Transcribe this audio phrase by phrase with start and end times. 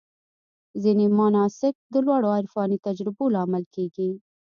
[0.83, 4.09] ځینې مناسک د لوړو عرفاني تجربو لامل کېږي.